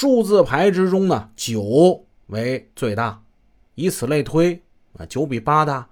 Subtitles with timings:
[0.00, 3.22] 数字牌之中呢，九为最大，
[3.74, 4.62] 以此类推
[4.96, 5.90] 啊，九比八大，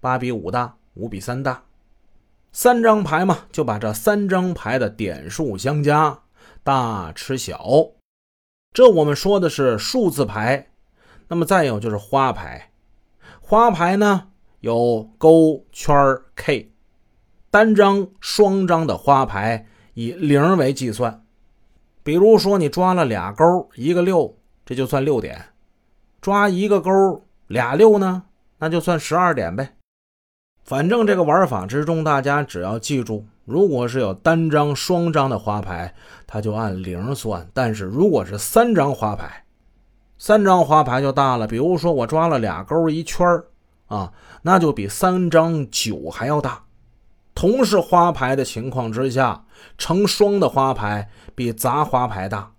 [0.00, 1.64] 八比五大，五比三大。
[2.52, 6.20] 三张牌嘛，就把这三张牌的点数相加，
[6.64, 7.62] 大吃小。
[8.72, 10.70] 这我们说的是数字牌。
[11.28, 12.72] 那么再有就是花牌，
[13.42, 14.28] 花牌呢
[14.60, 15.94] 有勾、圈、
[16.34, 16.72] K，
[17.50, 21.26] 单张、双张的花牌以零为计算。
[22.02, 25.36] 比如说你抓了俩勾，一个六，这就算六点；
[26.20, 26.90] 抓一个勾，
[27.46, 28.22] 俩六呢，
[28.58, 29.76] 那就算十二点呗。
[30.64, 35.92] 反正这个玩法之中，大家只要记住，如果是有单张、双张的花牌，
[36.26, 39.44] 它就按零算；但是如果是三张花牌，
[40.16, 41.46] 三张花牌就大了。
[41.46, 43.26] 比如说我抓了俩勾一圈
[43.86, 44.12] 啊，
[44.42, 46.62] 那就比三张九还要大。
[47.34, 49.44] 同是花牌的情况之下，
[49.78, 52.52] 成双的花牌比杂花牌大；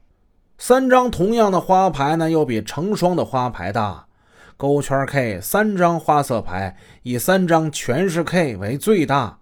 [0.57, 4.07] 三张同样的花牌呢，又比成双的花牌大。
[4.57, 9.39] 勾圈 K 三张花色牌，以三张全是 K 为最大，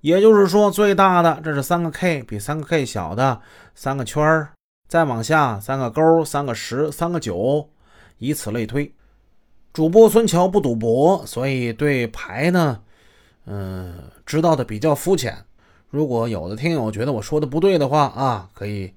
[0.00, 3.42] 也就是说最大的这是三个 K，比三个 K 小的
[3.74, 4.48] 三个圈
[4.88, 7.68] 再往下三个勾，三个十，三个九，
[8.16, 8.94] 以此类推。
[9.74, 12.80] 主播孙桥不赌博，所以对牌呢，
[13.46, 15.36] 嗯，知道的比较肤浅。
[15.90, 18.92] 如果有的听友觉得我说的不对的话啊，可以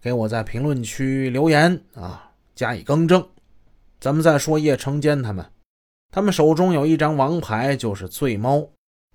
[0.00, 3.24] 给我在评论区留言啊，加以更正。
[4.00, 5.44] 咱们再说叶成坚他们，
[6.10, 8.66] 他们手中有一张王牌，就是醉猫。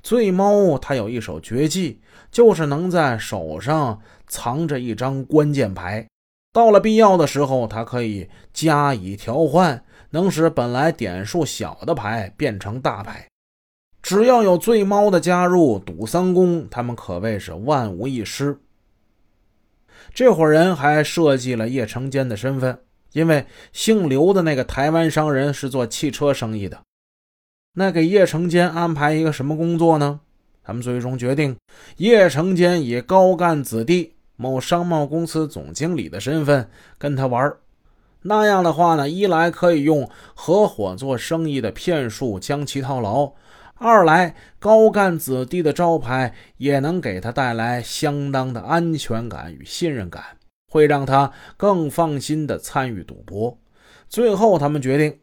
[0.03, 1.99] 醉猫他有一手绝技，
[2.31, 6.08] 就是能在手上藏着一张关键牌，
[6.53, 13.27] 到了必要的时候，他可以加以调换，能使本来点数小的牌变成大牌。
[14.06, 18.56] 只要有醉猫的加入，赌三公他们可谓是万无一失。
[20.14, 22.78] 这伙人还设计了叶成坚的身份。
[23.14, 26.80] 因为姓刘的那个台湾商人是做汽车生意的，
[27.73, 30.20] 那给叶成坚安排一个什么工作呢？
[30.64, 31.58] 他们最终决定，
[31.98, 37.52] 叶成坚以高干子弟、某商贸公司总经理的身份跟他玩
[38.21, 43.32] 那样的话呢，一来可以用合伙做生意的骗术将其套牢，
[43.75, 50.23] 二来高干子弟的招牌也能给他带来相当的安全感与信任感。
[50.67, 53.58] 会让他更放心地参与赌博。
[54.09, 55.19] 最后，他们决定，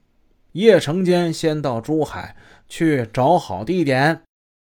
[0.52, 2.34] 叶成坚先到珠海
[2.68, 4.22] 去找好地点，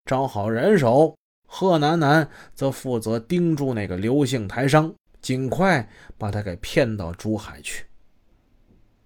[0.06, 1.16] 找好人手；
[1.47, 7.85] 贺楠楠则负责盯住那个刘姓台商，尽快把他给骗到珠海去。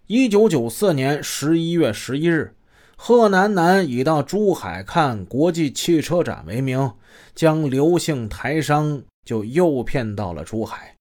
[0.07, 2.53] 一九九四年十一月十一日，
[3.01, 6.91] 贺楠楠以到珠海看国际汽车展为名，
[7.33, 10.98] 将刘姓台商就诱骗到了珠海。